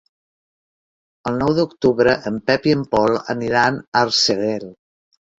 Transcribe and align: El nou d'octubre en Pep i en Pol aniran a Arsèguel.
El 1.31 1.35
nou 1.41 1.51
d'octubre 1.59 2.15
en 2.29 2.39
Pep 2.47 2.65
i 2.69 2.73
en 2.77 2.81
Pol 2.95 3.19
aniran 3.35 3.77
a 3.83 4.03
Arsèguel. 4.07 4.65